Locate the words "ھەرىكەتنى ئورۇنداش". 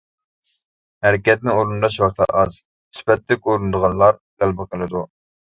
1.07-1.97